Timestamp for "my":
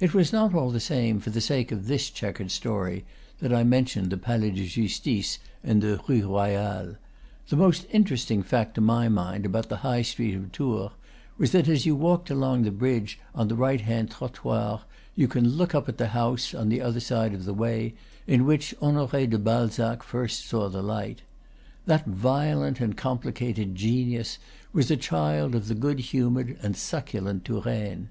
8.82-9.08